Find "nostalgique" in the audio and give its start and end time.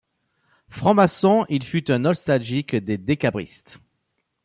1.99-2.75